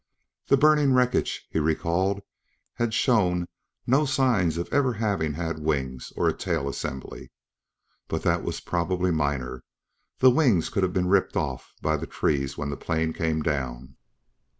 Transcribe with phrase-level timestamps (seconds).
[0.47, 2.21] The burning wreckage, he recalled,
[2.73, 3.47] had shown
[3.85, 7.29] no signs of ever having had wings or a tail assembly.
[8.07, 9.63] But that was probably minor;
[10.17, 13.95] the wings could have been ripped off by the trees when the plane came down.